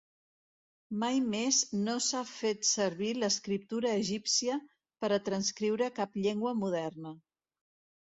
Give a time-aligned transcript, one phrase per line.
[1.03, 4.59] Mai més no s'ha fet servir l'escriptura egípcia
[5.05, 7.19] per a transcriure cap llengua moderna.